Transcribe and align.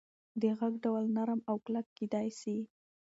د 0.41 0.43
غږ 0.59 0.73
ډول 0.83 1.03
نرم 1.15 1.39
او 1.49 1.55
کلک 1.65 1.85
کېدی 1.97 2.27
سي. 2.39 2.57